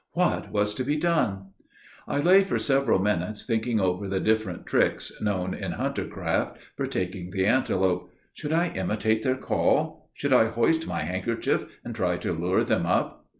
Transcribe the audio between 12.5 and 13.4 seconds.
them up?